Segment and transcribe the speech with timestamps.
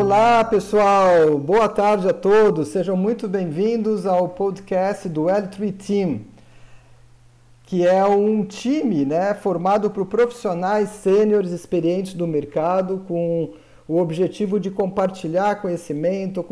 [0.00, 1.36] Olá, pessoal.
[1.38, 2.68] Boa tarde a todos.
[2.68, 6.20] Sejam muito bem-vindos ao podcast do L3 Team,
[7.66, 13.50] que é um time né, formado por profissionais sêniores experientes do mercado com
[13.86, 16.42] o objetivo de compartilhar conhecimento,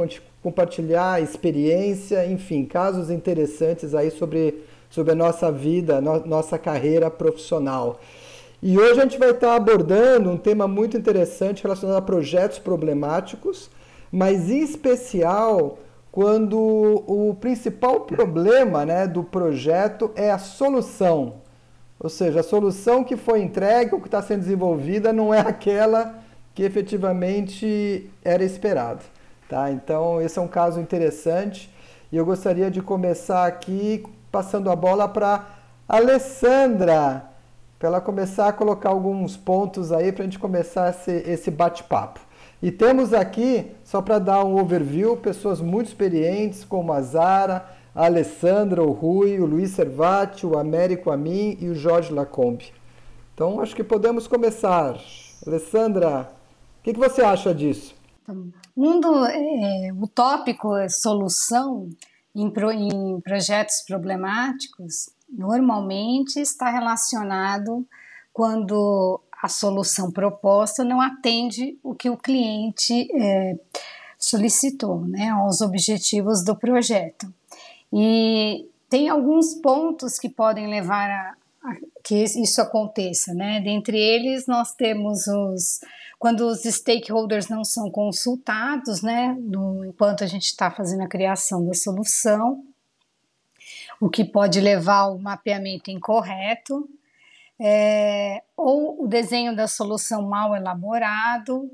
[0.43, 7.99] compartilhar experiência, enfim, casos interessantes aí sobre, sobre a nossa vida, no, nossa carreira profissional.
[8.61, 13.71] E hoje a gente vai estar abordando um tema muito interessante relacionado a projetos problemáticos,
[14.11, 15.79] mas em especial
[16.11, 16.58] quando
[17.07, 21.35] o principal problema né, do projeto é a solução.
[22.00, 26.18] Ou seja, a solução que foi entregue ou que está sendo desenvolvida não é aquela
[26.52, 29.04] que efetivamente era esperado.
[29.49, 29.71] Tá?
[29.71, 31.72] Então, esse é um caso interessante
[32.11, 35.47] e eu gostaria de começar aqui passando a bola para
[35.88, 37.28] Alessandra
[37.78, 42.20] para ela começar a colocar alguns pontos aí para a gente começar esse, esse bate-papo.
[42.61, 48.06] E temos aqui, só para dar um overview, pessoas muito experientes como a Zara, a
[48.06, 52.72] Alessandra, o Rui, o Luiz Servati, o Américo Amin e o Jorge Lacombe.
[53.33, 54.98] Então, acho que podemos começar.
[55.47, 56.28] Alessandra,
[56.80, 57.95] o que, que você acha disso?
[58.77, 61.89] Um do, é, o tópico é solução
[62.34, 67.86] em, pro, em projetos problemáticos normalmente está relacionado
[68.32, 73.58] quando a solução proposta não atende o que o cliente é,
[74.18, 77.32] solicitou, né, aos objetivos do projeto.
[77.92, 83.60] E tem alguns pontos que podem levar a, a que isso aconteça, né?
[83.60, 85.80] Dentre eles nós temos os
[86.18, 91.64] quando os stakeholders não são consultados, né, no, enquanto a gente está fazendo a criação
[91.64, 92.64] da solução,
[94.00, 96.88] o que pode levar ao mapeamento incorreto,
[97.60, 101.70] é, ou o desenho da solução mal elaborado,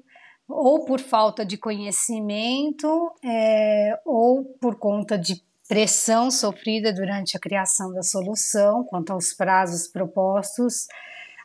[0.48, 7.92] ou por falta de conhecimento, é, ou por conta de pressão sofrida durante a criação
[7.92, 10.86] da solução, quanto aos prazos propostos,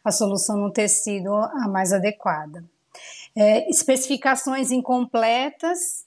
[0.04, 2.64] a solução não ter sido a mais adequada.
[3.36, 6.06] É, especificações incompletas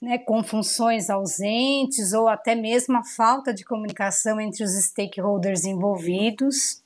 [0.00, 6.82] né, com funções ausentes ou até mesmo a falta de comunicação entre os stakeholders envolvidos.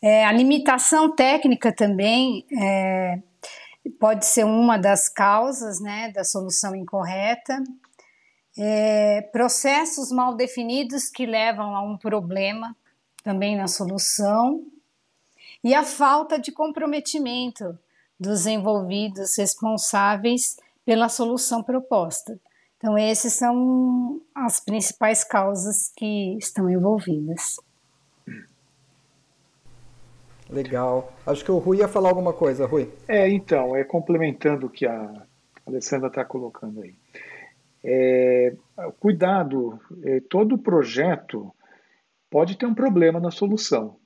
[0.00, 3.18] É, a limitação técnica também é,
[3.98, 7.62] pode ser uma das causas né, da solução incorreta.
[8.58, 12.76] É, processos mal definidos que levam a um problema
[13.22, 14.62] também na solução.
[15.64, 17.78] E a falta de comprometimento
[18.18, 22.38] dos envolvidos responsáveis pela solução proposta.
[22.76, 27.56] Então, essas são as principais causas que estão envolvidas.
[30.50, 31.12] Legal.
[31.24, 32.92] Acho que o Rui ia falar alguma coisa, Rui.
[33.06, 35.26] É, então, é complementando o que a
[35.64, 36.94] Alessandra está colocando aí.
[37.84, 38.54] É,
[38.98, 41.54] cuidado, é, todo projeto
[42.28, 43.96] pode ter um problema na solução,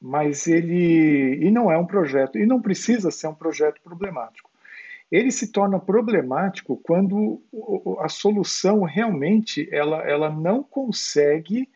[0.00, 4.51] mas ele e não é um projeto e não precisa ser um projeto problemático
[5.12, 7.42] ele se torna problemático quando
[8.00, 11.68] a solução realmente ela, ela não consegue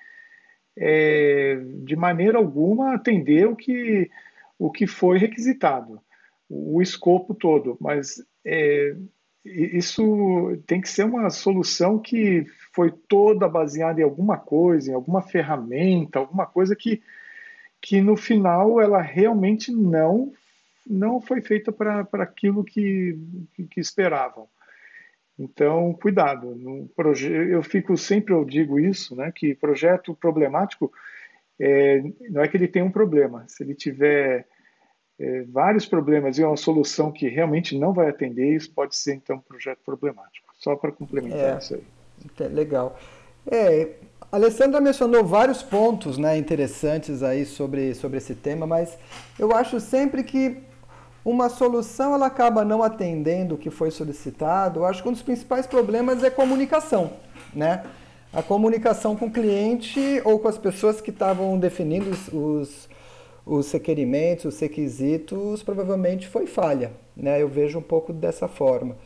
[0.75, 4.11] é, de maneira alguma atender o que,
[4.59, 6.01] o que foi requisitado,
[6.49, 8.97] o, escopo todo, mas é,
[9.45, 15.21] isso tem que ser uma solução que foi toda baseada em alguma coisa, em alguma
[15.21, 17.03] ferramenta, alguma coisa que,
[17.83, 20.33] que no final ela realmente não
[20.87, 23.19] não foi feita para aquilo que,
[23.71, 24.49] que, esperavam.
[25.39, 26.55] Então, cuidado.
[26.55, 26.89] No
[27.25, 30.93] eu fico sempre, eu digo isso, né, que projeto problemático
[31.59, 33.45] é, não é que ele tem um problema.
[33.49, 34.47] Se ele tiver
[35.19, 39.37] é, vários problemas e uma solução que realmente não vai atender, isso pode ser, então,
[39.37, 40.47] um projeto problemático.
[40.55, 42.49] Só para complementar é, isso aí.
[42.49, 42.99] Legal.
[43.51, 43.95] É,
[44.33, 48.99] a Alessandra mencionou vários pontos né, interessantes aí sobre, sobre esse tema, mas
[49.39, 50.63] eu acho sempre que
[51.27, 54.79] uma solução ela acaba não atendendo o que foi solicitado.
[54.81, 57.11] Eu acho que um dos principais problemas é comunicação,
[57.53, 57.83] né?
[58.33, 62.89] A comunicação com o cliente ou com as pessoas que estavam definindo os, os,
[63.45, 67.43] os requerimentos, os requisitos, provavelmente foi falha, né?
[67.43, 68.97] Eu vejo um pouco dessa forma.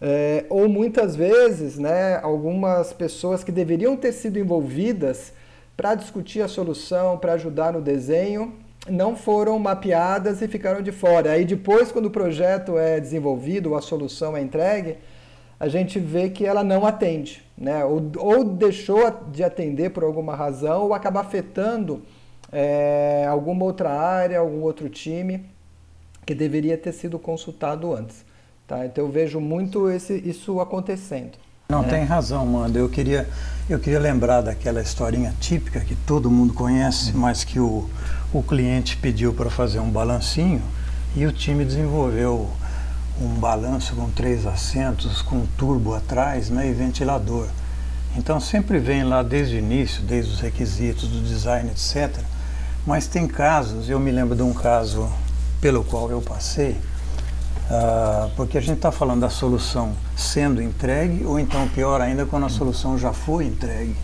[0.00, 5.32] É, ou muitas vezes, né, algumas pessoas que deveriam ter sido envolvidas
[5.76, 8.54] para discutir a solução, para ajudar no desenho,
[8.88, 11.32] não foram mapeadas e ficaram de fora.
[11.32, 14.96] Aí depois, quando o projeto é desenvolvido, a solução é entregue,
[15.58, 17.84] a gente vê que ela não atende, né?
[17.84, 22.02] ou, ou deixou de atender por alguma razão, ou acaba afetando
[22.50, 25.44] é, alguma outra área, algum outro time
[26.24, 28.24] que deveria ter sido consultado antes.
[28.66, 28.86] Tá?
[28.86, 31.32] Então eu vejo muito esse, isso acontecendo.
[31.68, 31.88] Não, né?
[31.88, 32.78] tem razão, Manda.
[32.78, 33.28] Eu queria,
[33.68, 37.88] eu queria lembrar daquela historinha típica que todo mundo conhece, mas que o,
[38.32, 40.62] o cliente pediu para fazer um balancinho
[41.16, 42.48] e o time desenvolveu
[43.20, 47.48] um balanço com três assentos, com turbo atrás né, e ventilador.
[48.16, 52.22] Então sempre vem lá desde o início, desde os requisitos do design, etc.
[52.86, 55.10] Mas tem casos, eu me lembro de um caso
[55.60, 56.72] pelo qual eu passei,
[57.70, 62.46] uh, porque a gente está falando da solução sendo entregue, ou então pior ainda, quando
[62.46, 63.94] a solução já foi entregue.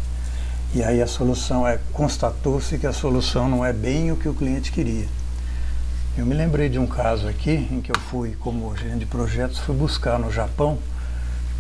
[0.75, 4.35] E aí a solução é, constatou-se que a solução não é bem o que o
[4.35, 5.07] cliente queria.
[6.17, 9.59] Eu me lembrei de um caso aqui em que eu fui, como gerente de projetos,
[9.59, 10.79] fui buscar no Japão,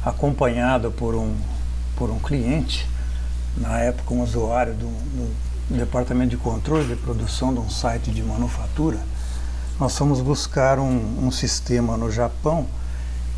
[0.04, 1.36] acompanhado por um
[1.96, 2.86] por um cliente,
[3.56, 5.34] na época um usuário do, do
[5.70, 8.98] departamento de controle de produção de um site de manufatura,
[9.80, 12.66] nós fomos buscar um, um sistema no Japão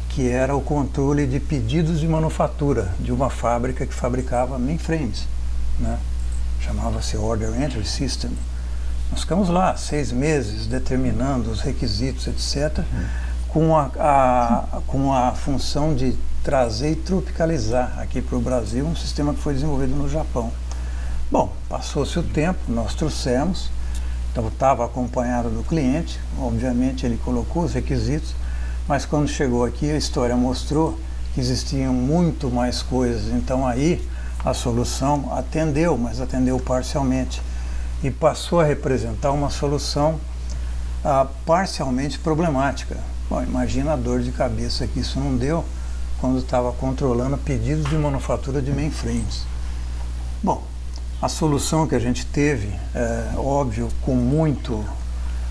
[0.08, 5.26] que era o controle de pedidos de manufatura de uma fábrica que fabricava mainframes,
[5.78, 5.98] né?
[6.60, 8.30] chamava-se Order Entry System.
[9.10, 12.84] Nós ficamos lá seis meses determinando os requisitos, etc.,
[13.48, 16.14] com a, a, com a função de
[16.44, 20.52] trazer e tropicalizar aqui para o Brasil um sistema que foi desenvolvido no Japão.
[21.30, 23.70] Bom, passou-se o tempo, nós trouxemos,
[24.30, 28.34] então estava acompanhado do cliente, obviamente ele colocou os requisitos,
[28.86, 30.98] mas quando chegou aqui a história mostrou
[31.34, 34.06] que existiam muito mais coisas, então aí
[34.48, 37.42] a solução atendeu, mas atendeu parcialmente
[38.02, 40.18] e passou a representar uma solução
[41.04, 42.96] ah, parcialmente problemática.
[43.28, 45.62] Bom, imagina a dor de cabeça que isso não deu
[46.18, 49.44] quando estava controlando pedidos de manufatura de mainframes.
[50.42, 50.62] Bom,
[51.20, 54.82] a solução que a gente teve, é, óbvio, com muito,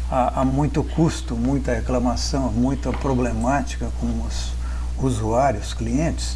[0.10, 4.54] a, a, muito custo, muita reclamação, muita problemática com os
[4.98, 6.36] usuários, clientes,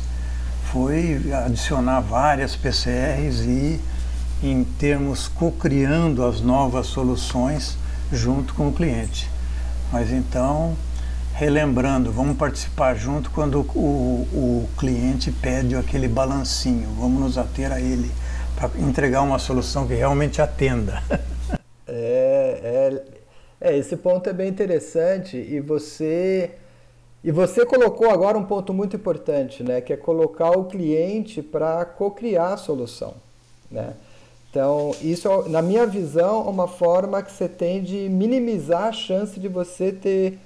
[0.72, 3.80] foi adicionar várias PCRs e,
[4.42, 7.78] em termos co-criando as novas soluções
[8.12, 9.30] junto com o cliente.
[9.92, 10.76] Mas então
[11.34, 17.80] relembrando, vamos participar junto quando o, o cliente pede aquele balancinho, vamos nos ater a
[17.80, 18.12] ele
[18.56, 21.02] para entregar uma solução que realmente atenda.
[21.94, 22.94] É,
[23.60, 26.52] é, é, esse ponto é bem interessante e você
[27.24, 31.86] e você colocou agora um ponto muito importante, né, que é colocar o cliente para
[31.86, 33.14] co-criar a solução,
[33.70, 33.94] né?
[34.50, 39.40] Então, isso, na minha visão, é uma forma que você tem de minimizar a chance
[39.40, 40.38] de você ter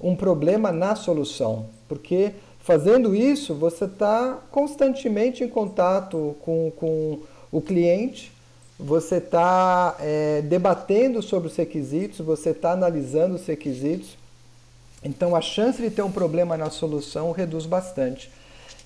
[0.00, 7.18] um problema na solução, porque fazendo isso você está constantemente em contato com, com
[7.50, 8.32] o cliente,
[8.78, 14.16] você está é, debatendo sobre os requisitos, você está analisando os requisitos,
[15.04, 18.30] então a chance de ter um problema na solução reduz bastante.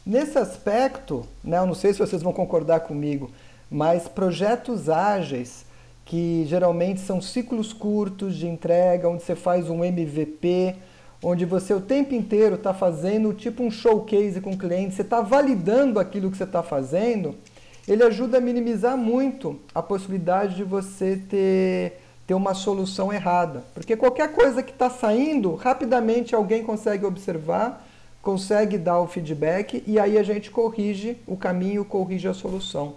[0.05, 3.31] Nesse aspecto, né, eu não sei se vocês vão concordar comigo,
[3.71, 5.67] mas projetos ágeis,
[6.05, 10.77] que geralmente são ciclos curtos de entrega, onde você faz um MVP,
[11.23, 15.21] onde você o tempo inteiro está fazendo tipo um showcase com o cliente, você está
[15.21, 17.35] validando aquilo que você está fazendo,
[17.89, 23.63] ele ajuda a minimizar muito a possibilidade de você ter, ter uma solução errada.
[23.73, 27.87] Porque qualquer coisa que está saindo, rapidamente alguém consegue observar,
[28.21, 32.95] consegue dar o feedback e aí a gente corrige o caminho, corrige a solução.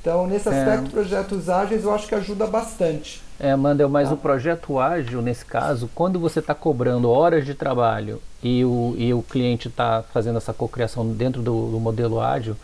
[0.00, 0.52] Então, nesse é.
[0.52, 0.90] aspecto, é.
[0.90, 3.22] projetos ágeis eu acho que ajuda bastante.
[3.38, 4.14] É, Mandel, mas tá.
[4.14, 9.12] o projeto ágil, nesse caso, quando você está cobrando horas de trabalho e o, e
[9.12, 12.56] o cliente está fazendo essa cocriação dentro do, do, modelo ágil,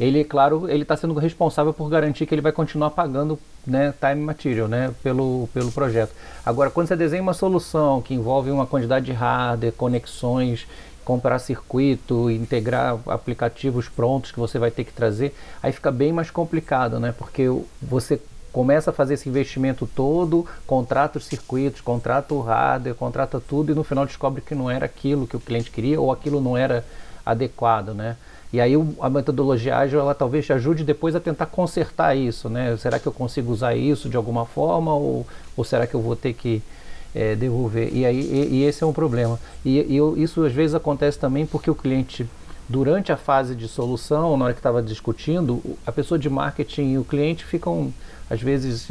[0.00, 4.22] ele, claro, ele está sendo responsável por garantir que ele vai continuar pagando né, time
[4.22, 6.12] material né, pelo, pelo projeto.
[6.44, 10.66] Agora, quando você desenha uma solução que envolve uma quantidade de hardware, conexões
[11.04, 16.30] comprar circuito, integrar aplicativos prontos que você vai ter que trazer, aí fica bem mais
[16.30, 17.12] complicado, né?
[17.16, 17.44] Porque
[17.82, 18.20] você
[18.52, 23.74] começa a fazer esse investimento todo, contrata os circuitos, contrata o hardware, contrata tudo e
[23.74, 26.84] no final descobre que não era aquilo que o cliente queria ou aquilo não era
[27.24, 28.16] adequado, né?
[28.52, 32.76] E aí a metodologia ágil ela talvez te ajude depois a tentar consertar isso, né?
[32.76, 35.26] Será que eu consigo usar isso de alguma forma ou,
[35.56, 36.62] ou será que eu vou ter que
[37.14, 37.90] é, devolver.
[37.92, 39.38] E, aí, e, e, esse é um problema.
[39.64, 42.28] E, e eu, isso às vezes acontece também porque o cliente,
[42.68, 46.98] durante a fase de solução, na hora que estava discutindo, a pessoa de marketing e
[46.98, 47.92] o cliente ficam,
[48.28, 48.88] às vezes,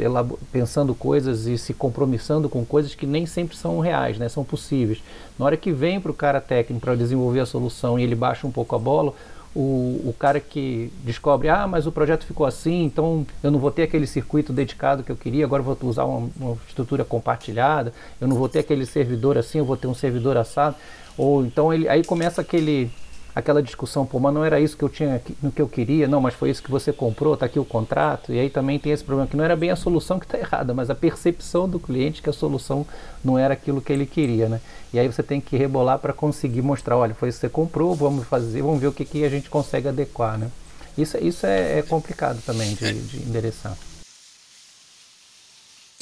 [0.52, 5.02] pensando coisas e se compromissando com coisas que nem sempre são reais, né, são possíveis.
[5.38, 8.46] Na hora que vem para o cara técnico para desenvolver a solução e ele baixa
[8.46, 9.14] um pouco a bola,
[9.54, 13.70] o, o cara que descobre, ah, mas o projeto ficou assim, então eu não vou
[13.70, 18.28] ter aquele circuito dedicado que eu queria, agora vou usar uma, uma estrutura compartilhada, eu
[18.28, 20.76] não vou ter aquele servidor assim, eu vou ter um servidor assado.
[21.18, 22.90] Ou então ele, aí começa aquele
[23.34, 26.20] aquela discussão, pô, mas não era isso que eu tinha no que eu queria, não,
[26.20, 28.32] mas foi isso que você comprou, tá aqui o contrato.
[28.32, 30.74] E aí também tem esse problema que não era bem a solução que está errada,
[30.74, 32.86] mas a percepção do cliente que a solução
[33.24, 34.60] não era aquilo que ele queria, né?
[34.92, 37.94] E aí você tem que rebolar para conseguir mostrar, olha, foi isso que você comprou,
[37.94, 40.50] vamos fazer, vamos ver o que, que a gente consegue adequar, né?
[40.98, 43.76] Isso, isso é, é complicado também de, de endereçar.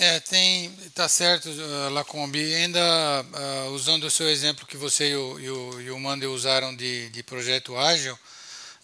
[0.00, 2.54] É, tem, tá certo, uh, Lacombe.
[2.54, 2.80] Ainda
[3.20, 6.74] uh, usando o seu exemplo que você e o, e o, e o Mandel usaram
[6.74, 8.16] de, de projeto ágil,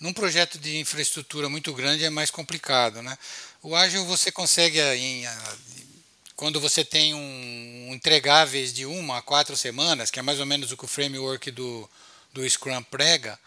[0.00, 3.16] num projeto de infraestrutura muito grande é mais complicado, né?
[3.62, 5.25] O ágil você consegue, uh, em,
[6.35, 10.47] quando você tem um, um entregáveis de uma a quatro semanas, que é mais ou
[10.47, 11.88] menos o que o framework do,
[12.33, 13.38] do Scrum prega,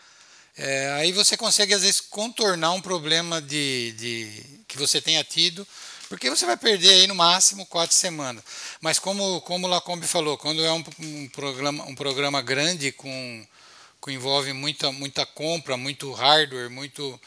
[0.55, 5.67] é, aí você consegue às vezes contornar um problema de, de que você tenha tido
[6.09, 8.43] porque você vai perder aí no máximo quatro semanas.
[8.81, 13.47] Mas como, como o Lacombe falou, quando é um, um, programa, um programa grande com,
[13.99, 17.19] com envolve muita, muita compra, muito hardware, muito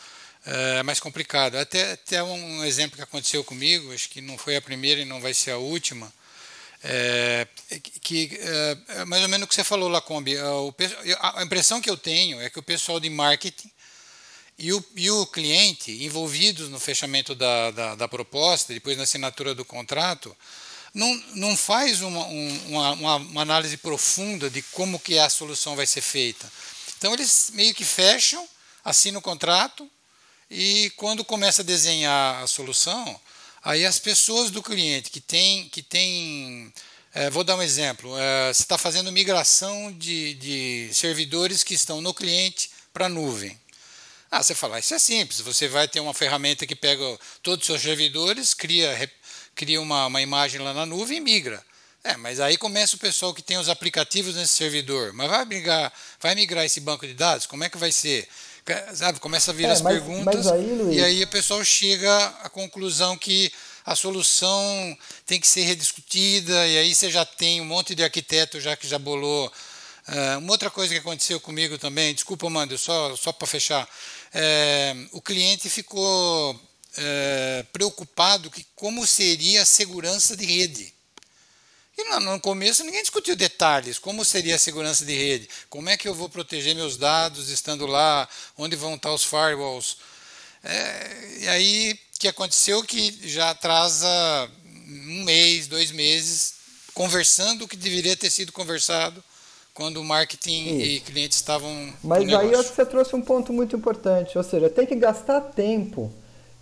[0.47, 1.57] é mais complicado.
[1.57, 5.21] Até, até um exemplo que aconteceu comigo, acho que não foi a primeira e não
[5.21, 6.13] vai ser a última,
[6.83, 7.47] é,
[8.01, 10.37] que é, mais ou menos o que você falou, Lacombe.
[11.21, 13.71] A impressão que eu tenho é que o pessoal de marketing
[14.61, 19.55] e o, e o cliente, envolvidos no fechamento da, da, da, proposta, depois na assinatura
[19.55, 20.37] do contrato,
[20.93, 26.03] não, não faz uma, uma, uma, análise profunda de como que a solução vai ser
[26.03, 26.51] feita.
[26.99, 28.47] Então eles meio que fecham,
[28.85, 29.89] assinam o contrato
[30.51, 33.19] e quando começa a desenhar a solução,
[33.65, 36.71] aí as pessoas do cliente que tem, que tem
[37.15, 42.01] é, vou dar um exemplo, é, você está fazendo migração de, de servidores que estão
[42.01, 43.60] no cliente para a nuvem.
[44.31, 45.41] Ah, você fala, isso é simples.
[45.41, 47.03] Você vai ter uma ferramenta que pega
[47.43, 49.11] todos os seus servidores, cria,
[49.55, 51.63] cria uma, uma imagem lá na nuvem e migra.
[52.03, 55.13] É, mas aí começa o pessoal que tem os aplicativos nesse servidor.
[55.13, 57.45] Mas vai migrar, vai migrar esse banco de dados?
[57.45, 58.27] Como é que vai ser?
[58.95, 60.97] Sabe, começa a vir é, as mas, perguntas mas aí, Luiz...
[60.97, 63.53] e aí o pessoal chega à conclusão que
[63.85, 64.97] a solução
[65.27, 68.87] tem que ser rediscutida e aí você já tem um monte de arquiteto já que
[68.87, 69.53] já bolou.
[70.09, 73.89] Uh, uma outra coisa que aconteceu comigo também, desculpa, Mando, só, só para fechar
[74.33, 76.59] é, o cliente ficou
[76.97, 80.95] é, preocupado que como seria a segurança de rede.
[81.99, 86.09] E no, começo ninguém discutiu detalhes, como seria a segurança de rede, como é que
[86.09, 89.99] eu vou proteger meus dados estando lá, onde vão estar os firewalls.
[90.63, 96.55] É, e aí que aconteceu que já atrasa um mês, dois meses,
[96.95, 99.23] conversando o que deveria ter sido conversado
[99.75, 100.91] quando o marketing Isso.
[100.91, 101.93] e clientes estavam.
[102.03, 105.41] Mas aí acho que você trouxe um ponto muito importante, ou seja, tem que gastar
[105.41, 106.11] tempo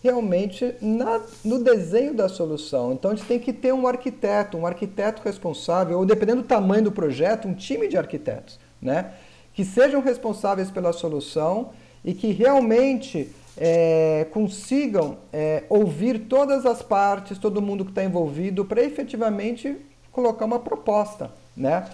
[0.02, 2.92] realmente na, no desenho da solução.
[2.92, 6.84] Então a gente tem que ter um arquiteto, um arquiteto responsável, ou dependendo do tamanho
[6.84, 9.12] do projeto, um time de arquitetos, né?
[9.52, 11.70] Que sejam responsáveis pela solução
[12.04, 18.64] e que realmente é, consigam é, ouvir todas as partes, todo mundo que está envolvido,
[18.64, 19.76] para efetivamente
[20.12, 21.84] colocar uma proposta, né?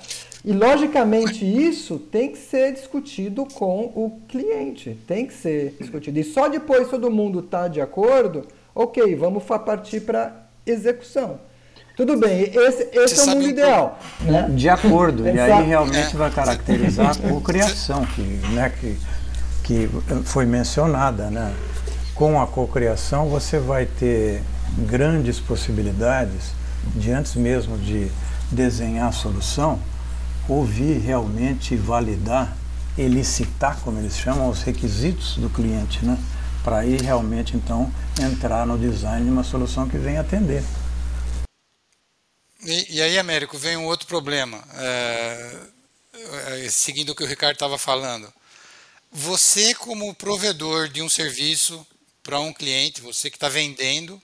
[0.44, 6.18] E logicamente isso tem que ser discutido com o cliente, tem que ser discutido.
[6.20, 11.40] E só depois todo mundo está de acordo, ok, vamos partir para execução.
[11.96, 13.98] Tudo bem, esse, esse é o mundo ideal.
[14.20, 14.50] Né?
[14.50, 18.98] De acordo, e aí realmente vai caracterizar a cocriação que, né, que,
[19.62, 19.88] que
[20.24, 21.30] foi mencionada.
[21.30, 21.54] Né?
[22.14, 24.42] Com a cocriação você vai ter
[24.76, 26.52] grandes possibilidades
[26.96, 28.10] de antes mesmo de
[28.54, 29.82] desenhar a solução,
[30.48, 32.56] ouvir realmente validar,
[32.96, 36.18] elicitar, como eles chamam, os requisitos do cliente, né?
[36.62, 40.62] Para aí realmente então entrar no design de uma solução que venha atender.
[42.64, 45.56] E, e aí, Américo, vem um outro problema, é,
[46.64, 48.32] é, seguindo o que o Ricardo estava falando.
[49.12, 51.86] Você, como provedor de um serviço
[52.22, 54.20] para um cliente, você que está vendendo,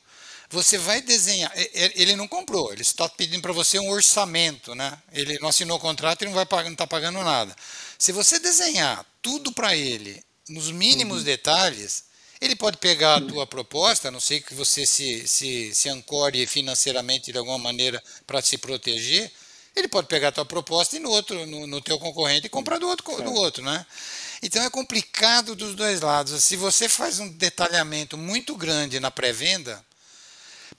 [0.50, 1.52] você vai desenhar.
[1.54, 4.99] Ele não comprou, ele está pedindo para você um orçamento, né?
[5.12, 7.54] Ele não assinou o contrato e não vai não está pagando nada.
[7.97, 11.25] Se você desenhar tudo para ele nos mínimos uhum.
[11.25, 12.04] detalhes,
[12.40, 16.47] ele pode pegar a tua proposta, a não sei que você se, se, se ancore
[16.47, 19.30] financeiramente de alguma maneira para se proteger,
[19.76, 22.78] ele pode pegar a tua proposta e no outro, no, no teu concorrente e comprar
[22.78, 23.87] do outro, do outro, né?
[24.42, 26.42] Então é complicado dos dois lados.
[26.42, 29.85] Se você faz um detalhamento muito grande na pré-venda,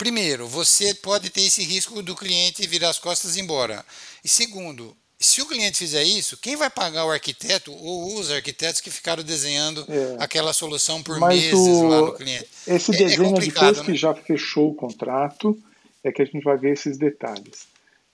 [0.01, 3.85] Primeiro, você pode ter esse risco do cliente virar as costas e ir embora.
[4.25, 8.81] E segundo, Se o cliente fizer isso, quem vai pagar o arquiteto ou os arquitetos
[8.81, 10.17] que ficaram desenhando é.
[10.17, 12.47] aquela solução por Mas meses o, lá no cliente?
[12.65, 13.83] Esse é, é desenho, é depois né?
[13.83, 15.55] que já fechou o contrato,
[16.03, 17.67] é que a gente vai ver esses detalhes.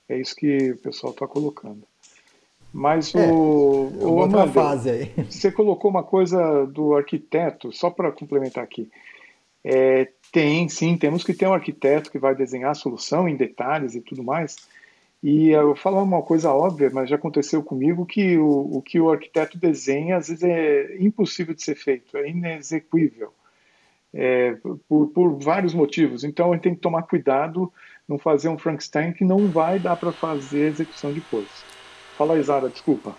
[0.09, 1.83] É isso que o pessoal está colocando.
[2.73, 5.13] Mas é, o, o outra Amanda, fase aí.
[5.31, 8.91] Você colocou uma coisa do arquiteto, só para complementar aqui.
[9.69, 13.95] É, tem, sim, temos que ter um arquiteto que vai desenhar a solução em detalhes
[13.95, 14.55] e tudo mais.
[15.21, 19.11] E eu falar uma coisa óbvia, mas já aconteceu comigo que o, o que o
[19.11, 23.33] arquiteto desenha às vezes é impossível de ser feito, é inexequível,
[24.13, 24.55] é,
[24.87, 26.23] por, por vários motivos.
[26.23, 27.71] Então gente tem que tomar cuidado,
[28.07, 31.47] não fazer um Frankenstein que não vai dar para fazer a execução depois.
[32.17, 33.17] Fala aí, Zara, desculpa.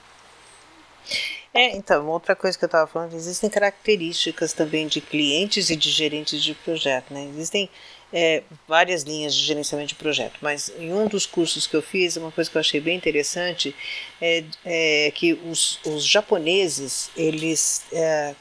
[1.58, 5.90] É, então, outra coisa que eu estava falando, existem características também de clientes e de
[5.90, 7.28] gerentes de projeto, né?
[7.34, 7.68] Existem
[8.12, 12.16] é, várias linhas de gerenciamento de projeto, mas em um dos cursos que eu fiz,
[12.16, 13.74] uma coisa que eu achei bem interessante
[14.22, 18.36] é, é que os, os, japoneses, eles é,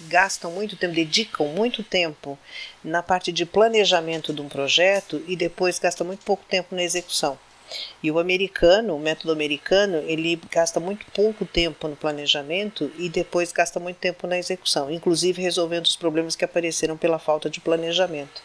[0.00, 2.38] gastam muito tempo, dedicam muito tempo
[2.84, 7.38] na parte de planejamento de um projeto e depois gastam muito pouco tempo na execução.
[8.02, 13.52] E o americano, o método americano, ele gasta muito pouco tempo no planejamento e depois
[13.52, 18.42] gasta muito tempo na execução, inclusive resolvendo os problemas que apareceram pela falta de planejamento.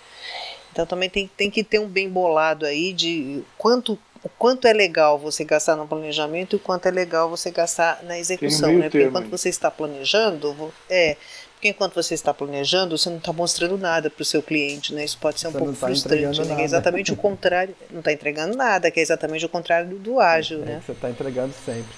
[0.71, 4.71] Então também tem, tem que ter um bem bolado aí de quanto o quanto é
[4.71, 8.89] legal você gastar no planejamento e o quanto é legal você gastar na execução, né?
[8.89, 11.17] Porque enquanto você está planejando, é,
[11.63, 15.05] porque enquanto você está planejando, você não está mostrando nada para o seu cliente, né?
[15.05, 16.61] Isso pode ser um você pouco tá frustrante, né?
[16.61, 20.19] é exatamente o contrário, não está entregando nada, que é exatamente o contrário do, do
[20.19, 20.81] ágil, é, né?
[20.85, 21.95] você está entregando sempre.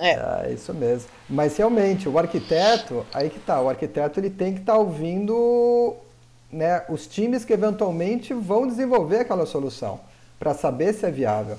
[0.00, 0.46] É.
[0.46, 0.52] é.
[0.52, 1.08] isso mesmo.
[1.30, 5.94] Mas realmente, o arquiteto, aí que tá, o arquiteto ele tem que estar tá ouvindo
[6.50, 10.00] né, os times que eventualmente vão desenvolver aquela solução
[10.40, 11.56] para saber se é viável,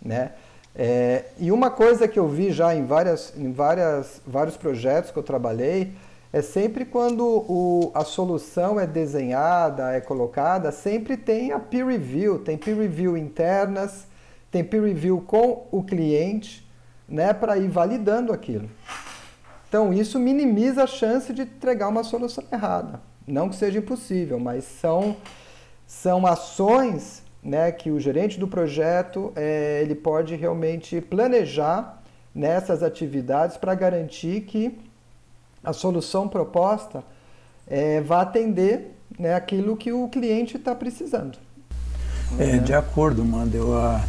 [0.00, 0.30] né?
[0.78, 5.18] É, e uma coisa que eu vi já em, várias, em várias, vários projetos que
[5.18, 5.94] eu trabalhei
[6.30, 12.40] é sempre quando o, a solução é desenhada, é colocada, sempre tem a peer review,
[12.40, 14.06] tem peer review internas,
[14.50, 16.68] tem peer review com o cliente,
[17.08, 18.68] né, para ir validando aquilo.
[19.66, 23.00] Então isso minimiza a chance de entregar uma solução errada.
[23.26, 25.16] Não que seja impossível, mas são,
[25.86, 32.02] são ações né, que o gerente do projeto é, ele pode realmente planejar
[32.34, 34.76] nessas atividades para garantir que
[35.62, 37.04] a solução proposta
[37.68, 41.38] é, vá atender né, aquilo que o cliente está precisando.
[42.36, 44.04] É, de acordo, Manda, eu a,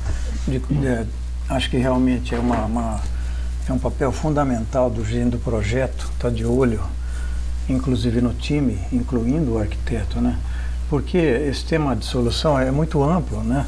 [0.47, 1.08] de, de,
[1.47, 3.02] acho que realmente é, uma, uma,
[3.69, 6.82] é um papel fundamental do gerente do projeto, estar tá de olho,
[7.69, 10.39] inclusive no time, incluindo o arquiteto, né?
[10.89, 13.65] Porque esse tema de solução é muito amplo, né?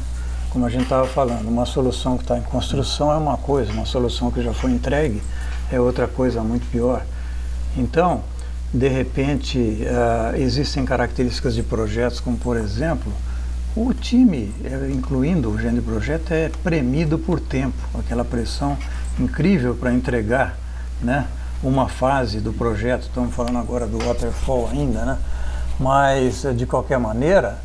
[0.50, 3.86] Como a gente estava falando, uma solução que está em construção é uma coisa, uma
[3.86, 5.22] solução que já foi entregue
[5.70, 7.04] é outra coisa muito pior.
[7.76, 8.22] Então,
[8.72, 13.12] de repente, uh, existem características de projetos, como por exemplo,
[13.76, 18.76] o time, eh, incluindo o gênero de projeto, é premido por tempo, aquela pressão
[19.16, 20.58] incrível para entregar
[21.00, 21.28] né,
[21.62, 23.02] uma fase do projeto.
[23.02, 25.18] Estamos falando agora do waterfall ainda, né?
[25.80, 27.58] Mas, de qualquer maneira,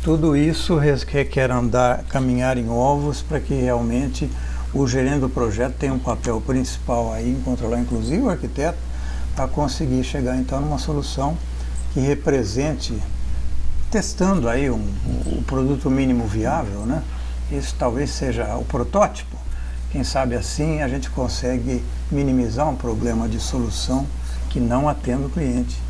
[0.00, 4.30] tudo isso requer andar, caminhar em ovos para que realmente
[4.72, 8.78] o gerente do projeto tenha um papel principal aí em controlar, inclusive o arquiteto,
[9.34, 11.36] para conseguir chegar então numa solução
[11.92, 12.94] que represente,
[13.90, 14.86] testando aí um,
[15.26, 17.02] o produto mínimo viável, né?
[17.50, 19.36] Isso talvez seja o protótipo.
[19.90, 24.06] Quem sabe assim a gente consegue minimizar um problema de solução
[24.50, 25.85] que não atenda o cliente.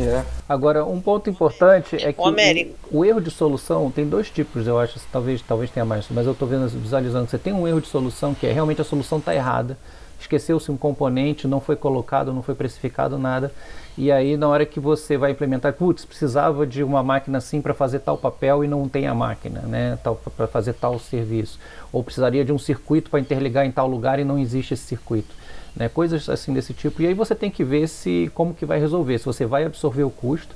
[0.00, 0.24] É.
[0.48, 4.78] Agora, um ponto importante é que o, o, erro de solução tem dois tipos, eu
[4.78, 7.88] acho, talvez, talvez tenha mais, mas eu estou visualizando que você tem um erro de
[7.88, 9.76] solução que é realmente a solução está errada,
[10.18, 13.52] esqueceu-se um componente, não foi colocado, não foi precificado nada,
[13.98, 17.74] e aí na hora que você vai implementar, putz, precisava de uma máquina assim para
[17.74, 19.98] fazer tal papel e não tem a máquina, né,
[20.36, 21.58] para fazer tal serviço,
[21.92, 25.42] ou precisaria de um circuito para interligar em tal lugar e não existe esse circuito
[25.74, 25.88] né?
[25.88, 27.02] coisas assim desse tipo.
[27.02, 30.04] E aí você tem que ver se como que vai resolver, se você vai absorver
[30.04, 30.54] o custo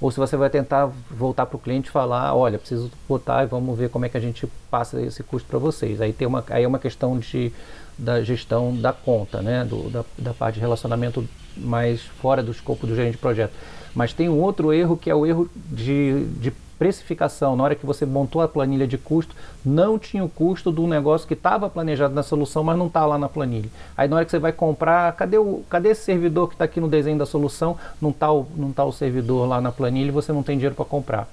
[0.00, 3.46] ou se você vai tentar voltar para o cliente e falar, olha, preciso botar e
[3.46, 6.00] vamos ver como é que a gente passa esse custo para vocês.
[6.00, 7.52] Aí tem uma, aí é uma questão de,
[7.98, 9.64] da gestão da conta, né?
[9.64, 13.52] Do, da, da parte de relacionamento mais fora do escopo do gerente de projeto.
[13.92, 17.84] Mas tem um outro erro que é o erro de, de precificação, na hora que
[17.84, 22.14] você montou a planilha de custo, não tinha o custo do negócio que estava planejado
[22.14, 23.68] na solução, mas não está lá na planilha.
[23.96, 26.80] Aí na hora que você vai comprar, cadê, o, cadê esse servidor que está aqui
[26.80, 27.76] no desenho da solução?
[28.00, 30.74] Não está o, não tá o servidor lá na planilha e você não tem dinheiro
[30.74, 31.28] para comprar.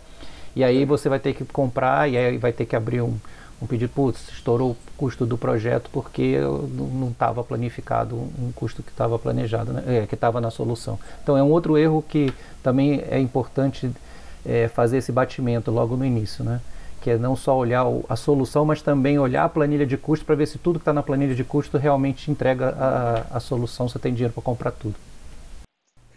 [0.55, 3.15] E aí você vai ter que comprar e aí vai ter que abrir um,
[3.62, 8.89] um pedido, putz, estourou o custo do projeto porque não estava planificado um custo que
[8.89, 9.84] estava planejado, né?
[9.86, 10.97] é, que estava na solução.
[11.21, 13.91] Então é um outro erro que também é importante
[14.45, 16.62] é, fazer esse batimento logo no início, né?
[17.05, 20.34] que é não só olhar a solução, mas também olhar a planilha de custo para
[20.34, 23.99] ver se tudo que está na planilha de custo realmente entrega a, a solução, você
[23.99, 24.95] tem dinheiro para comprar tudo.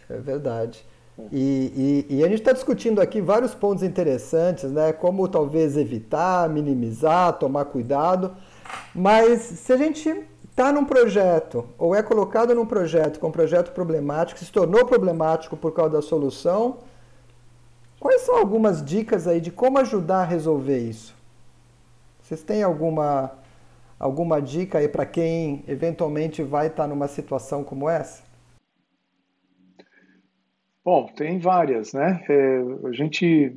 [0.09, 0.83] É verdade.
[1.31, 4.91] E, e, e, a gente está discutindo aqui vários pontos interessantes, né?
[4.91, 8.31] Como talvez evitar, minimizar, tomar cuidado.
[8.95, 13.71] Mas se a gente está num projeto ou é colocado num projeto com um projeto
[13.73, 16.77] problemático, se tornou problemático por causa da solução,
[17.99, 21.15] quais são algumas dicas aí de como ajudar a resolver isso?
[22.21, 23.31] Vocês têm alguma,
[23.99, 28.23] alguma dica aí para quem eventualmente vai estar tá numa situação como essa?
[30.83, 32.23] Bom, tem várias, né?
[32.29, 33.55] É, a gente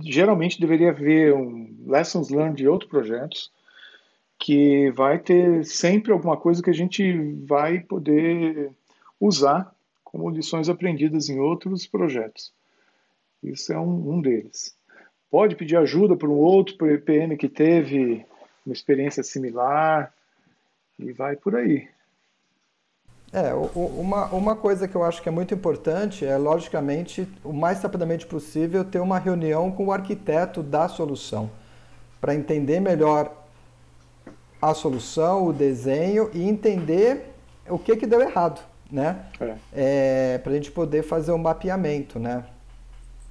[0.00, 3.52] geralmente deveria ver um lessons learned de outros projetos
[4.38, 8.72] que vai ter sempre alguma coisa que a gente vai poder
[9.20, 12.52] usar como lições aprendidas em outros projetos.
[13.42, 14.76] Isso é um, um deles.
[15.30, 18.24] Pode pedir ajuda para um outro PM que teve
[18.64, 20.12] uma experiência similar
[20.98, 21.88] e vai por aí.
[23.32, 27.82] É, uma, uma coisa que eu acho que é muito importante é, logicamente, o mais
[27.82, 31.50] rapidamente possível, ter uma reunião com o arquiteto da solução,
[32.20, 33.34] para entender melhor
[34.60, 37.32] a solução, o desenho e entender
[37.68, 39.24] o que, que deu errado, né?
[39.40, 39.56] É.
[39.72, 42.44] É, para a gente poder fazer o um mapeamento, né?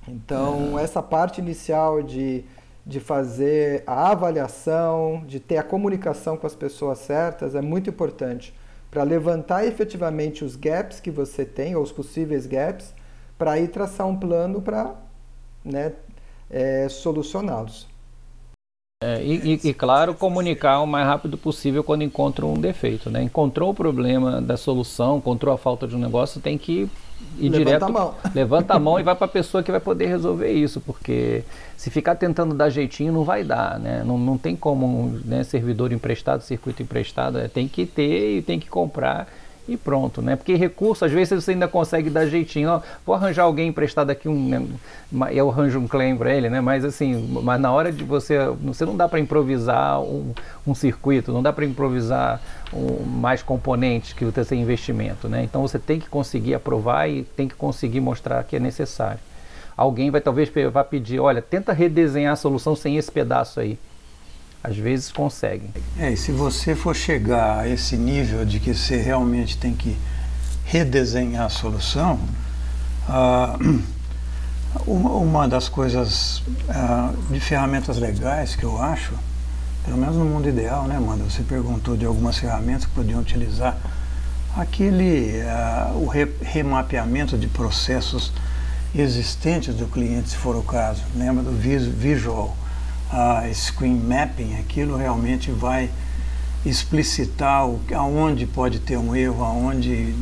[0.07, 2.43] Então, essa parte inicial de,
[2.85, 8.53] de fazer a avaliação, de ter a comunicação com as pessoas certas é muito importante
[8.89, 12.93] para levantar efetivamente os gaps que você tem, ou os possíveis gaps,
[13.37, 14.93] para aí traçar um plano para
[15.63, 15.93] né,
[16.49, 17.90] é, solucioná-los.
[19.03, 23.09] É, e, e, e, claro, comunicar o mais rápido possível quando encontra um defeito.
[23.09, 23.23] Né?
[23.23, 26.87] Encontrou o problema da solução, encontrou a falta de um negócio, tem que
[27.39, 27.83] ir levanta direto.
[27.85, 28.15] A mão.
[28.35, 31.43] Levanta a mão e vai para a pessoa que vai poder resolver isso, porque
[31.75, 34.03] se ficar tentando dar jeitinho não vai dar, né?
[34.05, 38.59] Não, não tem como né, servidor emprestado, circuito emprestado, é, tem que ter e tem
[38.59, 39.27] que comprar
[39.71, 40.35] e pronto, né?
[40.35, 42.81] Porque recurso, às vezes você ainda consegue dar jeitinho.
[43.05, 44.67] Vou arranjar alguém emprestado aqui, um, né,
[45.31, 46.59] eu arranjo um claim para ele, né?
[46.59, 50.33] Mas assim, mas na hora de você, você não dá para improvisar um,
[50.67, 52.41] um, circuito, não dá para improvisar
[52.73, 55.43] um, mais componentes que você tem investimento, né?
[55.43, 59.19] Então você tem que conseguir aprovar e tem que conseguir mostrar que é necessário.
[59.77, 63.79] Alguém vai talvez vai pedir, olha, tenta redesenhar a solução sem esse pedaço aí
[64.63, 65.71] às vezes conseguem.
[65.97, 69.97] É, e se você for chegar a esse nível de que você realmente tem que
[70.65, 72.19] redesenhar a solução,
[73.09, 73.57] ah,
[74.85, 79.13] uma, das coisas ah, de ferramentas legais que eu acho,
[79.83, 81.23] pelo menos no mundo ideal, né, Amanda?
[81.23, 83.75] Você perguntou de algumas ferramentas que podiam utilizar.
[84.55, 88.31] Aquele, ah, o re, remapeamento de processos
[88.93, 91.01] existentes do cliente, se for o caso.
[91.15, 92.55] Lembra do visual
[93.11, 95.89] a screen mapping, aquilo realmente vai
[96.65, 100.15] explicitar o, aonde pode ter um erro, aonde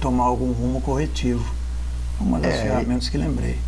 [0.00, 1.54] tomar algum rumo corretivo.
[2.20, 3.58] Uma das é, ferramentas que lembrei.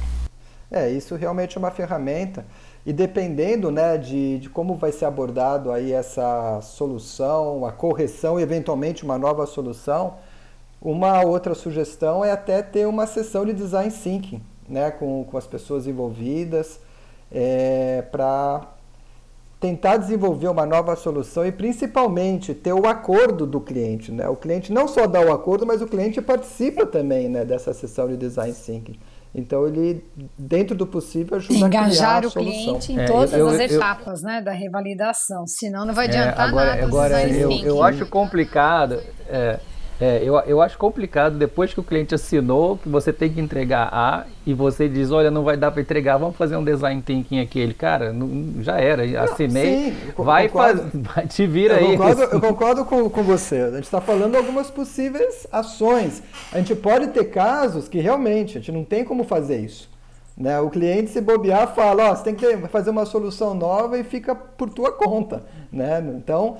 [0.70, 2.44] É, isso realmente é uma ferramenta.
[2.86, 8.42] E dependendo né, de, de como vai ser abordado aí essa solução, a correção e
[8.42, 10.14] eventualmente uma nova solução,
[10.80, 15.46] uma outra sugestão é até ter uma sessão de design thinking né, com, com as
[15.46, 16.80] pessoas envolvidas,
[17.30, 18.66] é, para
[19.60, 24.12] tentar desenvolver uma nova solução e principalmente ter o acordo do cliente.
[24.12, 24.28] Né?
[24.28, 28.06] O cliente não só dá o acordo, mas o cliente participa também né, dessa sessão
[28.08, 28.98] de design thinking.
[29.34, 30.02] Então ele,
[30.38, 34.22] dentro do possível, ajuda Engajar a o cliente em é, todas eu, as eu, etapas
[34.22, 36.86] eu, né, da revalidação, senão não vai é, adiantar é, agora, nada.
[36.86, 39.00] Agora, eu, eu acho complicado.
[39.28, 39.60] É,
[40.00, 43.88] é, eu, eu acho complicado depois que o cliente assinou que você tem que entregar
[43.92, 47.40] A e você diz, olha, não vai dar para entregar, vamos fazer um design thinking
[47.40, 47.58] aqui.
[47.58, 51.96] Ele, cara, não, já era, assinei, não, sim, vai, faz, vai, te vira eu aí.
[51.96, 53.56] Concordo, eu concordo com, com você.
[53.56, 56.22] A gente está falando algumas possíveis ações.
[56.52, 59.90] A gente pode ter casos que realmente a gente não tem como fazer isso.
[60.36, 60.60] Né?
[60.60, 64.36] O cliente se bobear fala, ó, você tem que fazer uma solução nova e fica
[64.36, 65.42] por tua conta.
[65.72, 65.98] Né?
[66.16, 66.58] Então,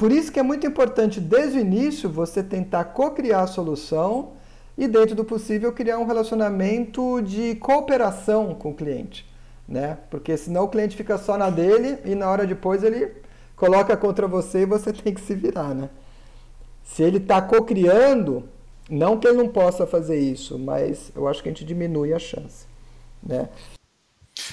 [0.00, 4.32] por isso que é muito importante, desde o início, você tentar co-criar a solução
[4.78, 9.30] e, dentro do possível, criar um relacionamento de cooperação com o cliente.
[9.68, 9.98] Né?
[10.08, 13.12] Porque senão o cliente fica só na dele e na hora depois ele
[13.54, 15.74] coloca contra você e você tem que se virar.
[15.74, 15.90] Né?
[16.82, 18.44] Se ele está co-criando,
[18.88, 22.18] não que ele não possa fazer isso, mas eu acho que a gente diminui a
[22.18, 22.64] chance.
[23.22, 23.50] Né?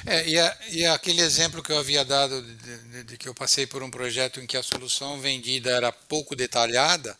[0.06, 3.34] É, e, a, e, aquele exemplo que eu havia dado de, de, de, que eu
[3.34, 7.18] passei por um projeto em que a solução vendida era pouco detalhada,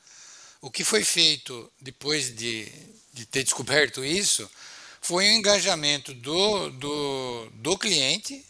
[0.62, 2.72] o que foi feito depois de,
[3.14, 4.50] de ter descoberto isso
[5.02, 8.46] foi um engajamento do, do, do cliente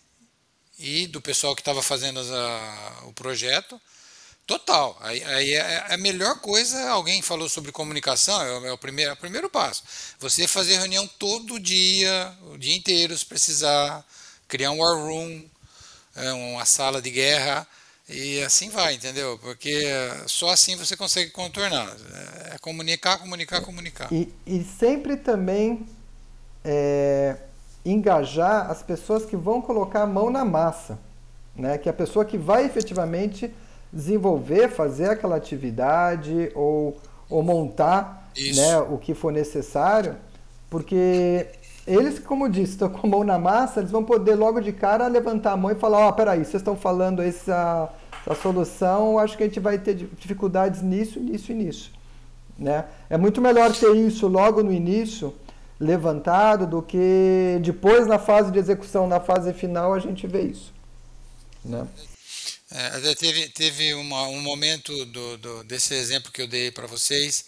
[0.80, 3.80] e do pessoal que estava fazendo a, o projeto
[4.48, 4.98] Total.
[5.02, 8.78] Aí, aí é, é a melhor coisa, alguém falou sobre comunicação, é o, é o
[8.78, 9.84] primeiro, é o primeiro passo.
[10.22, 14.06] Você fazer reunião todo dia, o dia inteiro, se precisar,
[14.48, 15.44] criar um war room,
[16.16, 17.68] é, uma sala de guerra,
[18.08, 19.38] e assim vai, entendeu?
[19.40, 19.84] Porque
[20.28, 21.94] só assim você consegue contornar.
[22.14, 24.08] É, é comunicar, comunicar, comunicar.
[24.14, 25.86] E, e sempre também
[26.64, 27.36] é,
[27.84, 30.98] engajar as pessoas que vão colocar a mão na massa.
[31.54, 31.78] Né?
[31.78, 33.54] Que a pessoa que vai efetivamente
[33.92, 36.98] desenvolver, fazer aquela atividade ou,
[37.30, 40.16] ou montar né, o que for necessário,
[40.70, 41.48] porque
[41.86, 45.08] eles, como disse, estão com a mão na massa, eles vão poder logo de cara
[45.08, 47.90] levantar a mão e falar, ó, oh, peraí, vocês estão falando essa,
[48.26, 51.92] essa solução, acho que a gente vai ter dificuldades nisso, nisso e nisso.
[52.60, 52.86] Né?
[53.10, 55.34] É muito melhor ter isso logo no início
[55.80, 60.74] levantado do que depois na fase de execução, na fase final, a gente vê isso.
[61.64, 61.88] Né?
[62.70, 67.46] É, teve teve uma, um momento do, do, desse exemplo que eu dei para vocês,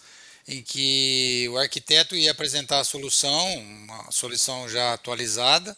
[0.48, 5.76] em que o arquiteto ia apresentar a solução, uma solução já atualizada,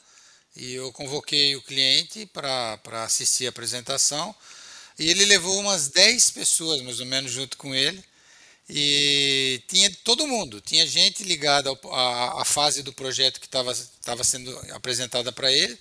[0.57, 4.35] e eu convoquei o cliente para assistir a apresentação,
[4.99, 8.03] e ele levou umas 10 pessoas, mais ou menos, junto com ele,
[8.69, 15.33] e tinha todo mundo, tinha gente ligada à fase do projeto que estava sendo apresentada
[15.33, 15.77] para ele,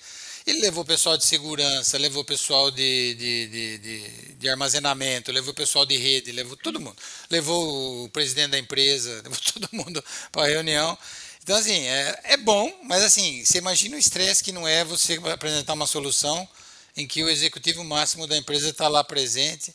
[0.46, 5.86] ele levou pessoal de segurança, levou pessoal de, de, de, de, de armazenamento, levou pessoal
[5.86, 6.96] de rede, levou todo mundo.
[7.30, 10.98] Levou o presidente da empresa, levou todo mundo para a reunião.
[11.44, 15.20] Então, assim, é, é bom, mas assim, você imagina o estresse que não é você
[15.32, 16.48] apresentar uma solução
[16.96, 19.74] em que o executivo máximo da empresa está lá presente.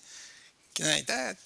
[0.75, 1.37] Que, né, então, é,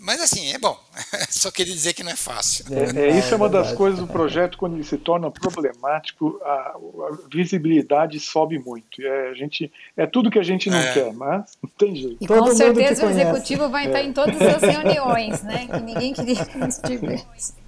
[0.00, 0.78] mas assim, é bom.
[1.30, 2.64] Só queria dizer que não é fácil.
[2.70, 6.48] É, é isso é uma das coisas do projeto, quando ele se torna problemático, a,
[6.48, 9.00] a visibilidade sobe muito.
[9.00, 10.92] É, a gente, é tudo que a gente não é.
[10.92, 12.18] quer, mas não tem jeito.
[12.20, 15.66] E Todo com certeza o executivo vai estar em todas as reuniões, né?
[15.66, 17.54] Que ninguém queria que estivesse.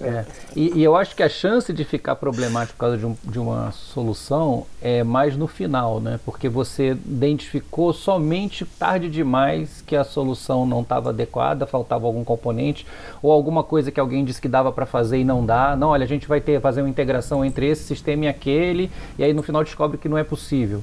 [0.00, 0.24] É.
[0.54, 3.38] E, e, eu acho que a chance de ficar problemático por causa de, um, de,
[3.38, 6.20] uma solução é mais no final, né?
[6.24, 12.86] Porque você identificou somente tarde demais que a solução não estava adequada, faltava algum componente
[13.22, 15.74] ou alguma coisa que alguém disse que dava para fazer e não dá.
[15.74, 19.24] Não, olha, a gente vai ter fazer uma integração entre esse sistema e aquele, e
[19.24, 20.82] aí no final descobre que não é possível.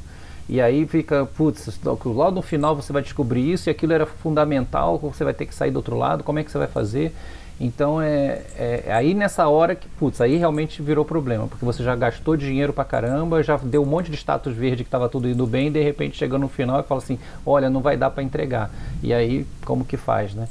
[0.49, 4.97] E aí fica, putz, logo no final você vai descobrir isso e aquilo era fundamental,
[4.97, 7.13] você vai ter que sair do outro lado, como é que você vai fazer?
[7.59, 11.95] Então é, é, aí nessa hora que, putz, aí realmente virou problema, porque você já
[11.95, 15.45] gastou dinheiro pra caramba, já deu um monte de status verde que estava tudo indo
[15.45, 18.23] bem, e de repente chega no final e fala assim, olha, não vai dar para
[18.23, 18.71] entregar.
[19.01, 20.47] E aí como que faz, né?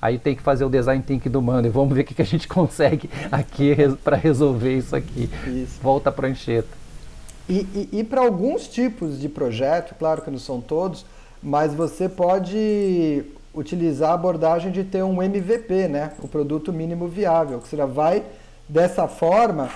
[0.00, 2.22] Aí tem que fazer o design thinking do mano e vamos ver o que, que
[2.22, 5.30] a gente consegue aqui para resolver isso aqui.
[5.46, 5.80] Isso.
[5.82, 6.68] Volta a prancheta.
[7.48, 11.06] E, e, e para alguns tipos de projeto, claro que não são todos,
[11.42, 13.24] mas você pode
[13.56, 16.12] utilizar a abordagem de ter um MVP, né?
[16.22, 18.22] o produto mínimo viável, que você já vai
[18.68, 19.70] dessa forma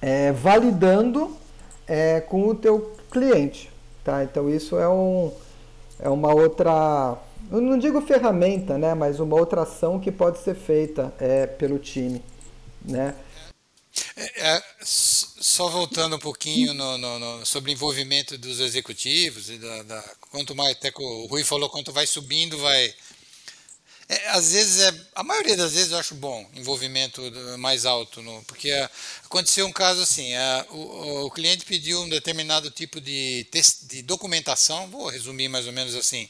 [0.00, 1.36] é, validando
[1.86, 3.70] é, com o teu cliente.
[4.04, 4.22] Tá?
[4.22, 5.32] Então isso é, um,
[5.98, 7.16] é uma outra,
[7.50, 8.94] eu não digo ferramenta, né?
[8.94, 12.22] mas uma outra ação que pode ser feita é, pelo time.
[12.84, 13.14] Né?
[14.16, 19.82] É, é só voltando um pouquinho no, no, no, sobre envolvimento dos executivos e da,
[19.84, 22.94] da, quanto mais até que o Rui falou quanto vai subindo vai
[24.08, 27.20] é, às vezes é a maioria das vezes eu acho bom envolvimento
[27.58, 28.88] mais alto no, porque é,
[29.24, 33.46] aconteceu um caso assim é, o, o, cliente pediu um determinado tipo de,
[33.82, 36.28] de documentação vou resumir mais ou menos assim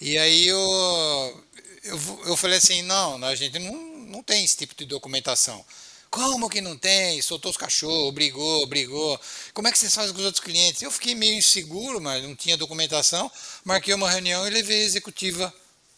[0.00, 1.44] e aí eu,
[1.84, 3.74] eu, eu falei assim não a gente não,
[4.06, 5.64] não tem esse tipo de documentação
[6.12, 7.22] como que não tem?
[7.22, 9.18] Soltou os cachorros, brigou, brigou.
[9.54, 10.82] Como é que vocês fazem com os outros clientes?
[10.82, 13.32] Eu fiquei meio inseguro, mas não tinha documentação.
[13.64, 15.52] Marquei uma reunião e levei a executiva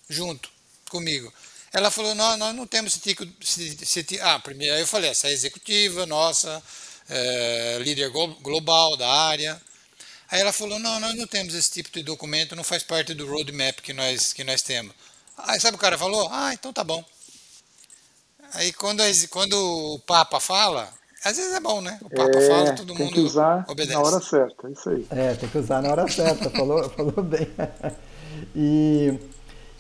[0.09, 0.49] junto
[0.89, 1.35] comigo.
[1.73, 3.27] Ela falou: não, nós não temos esse tipo.
[3.43, 6.63] Esse, ah, primeiro aí eu falei: essa é executiva nossa,
[7.09, 9.61] é, líder global da área.
[10.31, 13.27] Aí ela falou: não, nós não temos esse tipo de documento, não faz parte do
[13.27, 14.95] roadmap que nós, que nós temos.
[15.39, 16.29] Aí sabe o cara falou?
[16.31, 17.05] Ah, então tá bom.
[18.55, 20.89] Aí quando, quando o Papa fala,
[21.25, 21.99] às vezes é bom, né?
[22.03, 23.93] O Papa é, fala, todo tem mundo que usar obedece.
[23.93, 25.07] na hora certa, é isso aí.
[25.11, 27.49] É, tem que usar na hora certa, falou, falou bem.
[28.55, 29.19] E,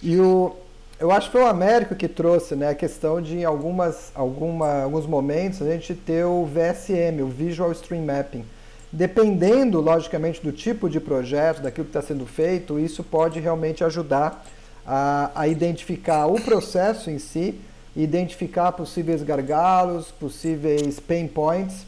[0.03, 0.57] e o,
[0.99, 4.83] eu acho que foi o Américo que trouxe né, a questão de em algumas, alguma,
[4.83, 8.45] alguns momentos a gente ter o VSM, o Visual Stream Mapping,
[8.91, 14.47] dependendo, logicamente, do tipo de projeto, daquilo que está sendo feito, isso pode realmente ajudar
[14.87, 17.61] a, a identificar o processo em si,
[17.97, 21.87] identificar possíveis gargalos, possíveis pain points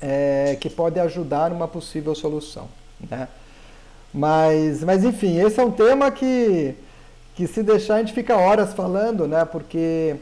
[0.00, 2.68] é, que podem ajudar numa possível solução.
[3.10, 3.28] Né?
[4.12, 6.74] Mas, mas enfim, esse é um tema que,
[7.34, 9.44] que se deixar a gente fica horas falando, né?
[9.44, 10.16] Porque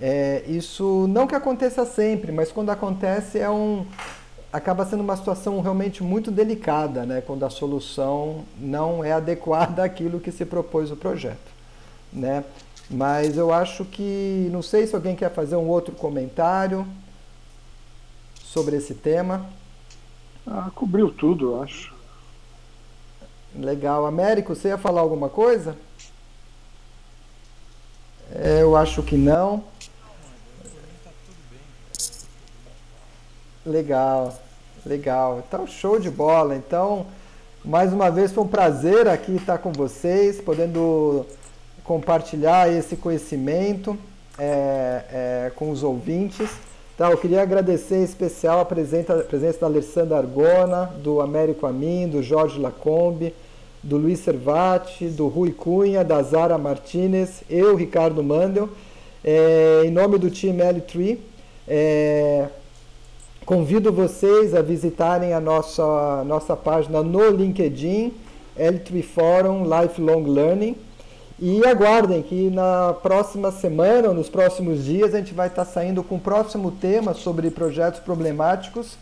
[0.00, 3.84] é, isso não que aconteça sempre, mas quando acontece é um
[4.50, 7.20] acaba sendo uma situação realmente muito delicada, né?
[7.20, 11.50] Quando a solução não é adequada àquilo que se propôs o projeto,
[12.12, 12.44] né?
[12.90, 16.86] Mas eu acho que não sei se alguém quer fazer um outro comentário
[18.42, 19.46] sobre esse tema.
[20.46, 21.94] Ah, cobriu tudo, eu acho.
[23.54, 24.06] Legal.
[24.06, 25.76] Américo, você ia falar alguma coisa?
[28.34, 29.64] É, eu acho que não.
[33.64, 34.34] Legal,
[34.84, 35.42] legal.
[35.46, 36.56] Então, show de bola.
[36.56, 37.06] Então,
[37.62, 41.26] mais uma vez foi um prazer aqui estar com vocês, podendo
[41.88, 43.96] compartilhar esse conhecimento
[44.38, 46.50] é, é, com os ouvintes.
[46.94, 51.66] Então, eu queria agradecer em especial a presença, a presença da Alessandra Argona, do Américo
[51.66, 53.34] Amin, do Jorge Lacombe,
[53.82, 58.68] do Luiz Servati, do Rui Cunha, da Zara Martinez, eu, Ricardo Mandel,
[59.24, 61.16] é, em nome do time L3,
[61.66, 62.48] é,
[63.46, 68.12] convido vocês a visitarem a nossa, nossa página no LinkedIn,
[68.58, 70.76] L3 Forum Lifelong Learning,
[71.40, 76.02] e aguardem que na próxima semana ou nos próximos dias a gente vai estar saindo
[76.02, 78.96] com o próximo tema sobre projetos problemáticos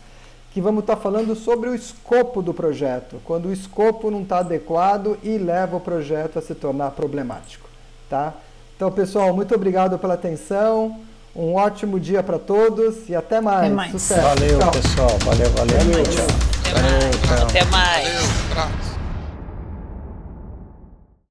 [0.57, 5.17] que vamos estar falando sobre o escopo do projeto, quando o escopo não está adequado
[5.21, 7.67] e leva o projeto a se tornar problemático.
[8.09, 8.33] Tá?
[8.75, 10.99] Então, pessoal, muito obrigado pela atenção.
[11.35, 13.65] Um ótimo dia para todos e até mais.
[13.65, 13.91] Até mais.
[13.91, 14.21] Sucesso.
[14.21, 14.71] Valeu, tchau.
[14.71, 15.19] pessoal.
[15.25, 15.77] Valeu, valeu.
[15.77, 16.03] valeu.
[16.03, 17.47] Tchau.
[17.47, 18.07] Até mais.
[18.55, 18.96] Valeu,